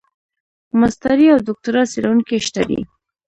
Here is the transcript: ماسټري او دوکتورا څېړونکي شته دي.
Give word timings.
ماسټري 0.79 1.27
او 1.33 1.39
دوکتورا 1.47 1.83
څېړونکي 1.91 2.37
شته 2.47 2.61
دي. 2.69 2.79